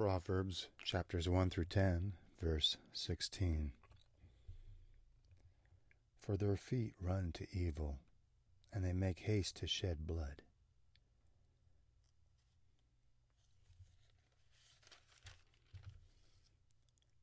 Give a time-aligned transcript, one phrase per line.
[0.00, 3.72] Proverbs chapters 1 through 10, verse 16.
[6.18, 7.98] For their feet run to evil,
[8.72, 10.40] and they make haste to shed blood.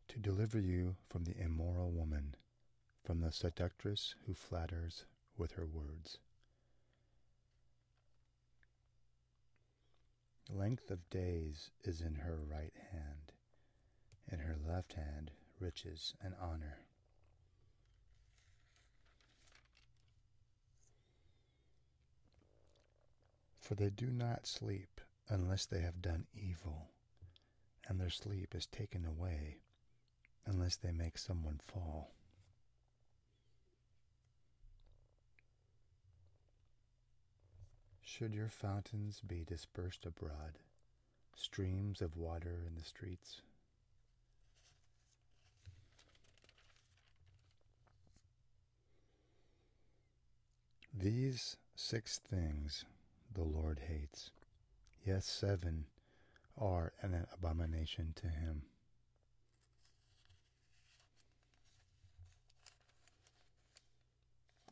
[0.09, 2.36] To deliver you from the immoral woman,
[3.04, 6.20] from the seductress who flatters with her words.
[10.58, 13.32] Length of days is in her right hand,
[14.28, 15.30] in her left hand
[15.60, 16.80] riches and honor.
[23.60, 26.88] For they do not sleep unless they have done evil,
[27.88, 29.58] and their sleep is taken away
[30.48, 32.16] unless they make someone fall.
[38.09, 40.59] Should your fountains be dispersed abroad,
[41.36, 43.41] streams of water in the streets?
[50.94, 52.85] These six things
[53.35, 54.31] the Lord hates.
[55.05, 55.88] Yes, seven
[56.58, 58.61] are an abomination to him.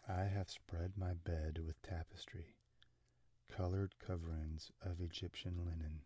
[0.08, 2.56] I have spread my bed with tapestry
[3.54, 6.02] colored coverings of Egyptian linen.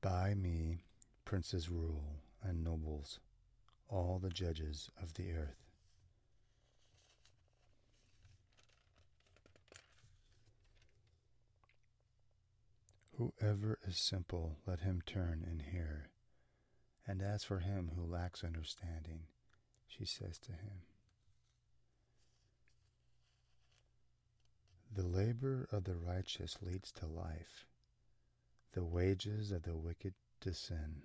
[0.00, 0.82] By me
[1.24, 3.20] princes rule and nobles,
[3.88, 5.62] all the judges of the earth.
[13.16, 16.08] Whoever is simple, let him turn and hear.
[17.06, 19.22] And as for him who lacks understanding,
[19.86, 20.82] she says to him,
[24.94, 27.66] The labor of the righteous leads to life,
[28.72, 31.02] the wages of the wicked to sin.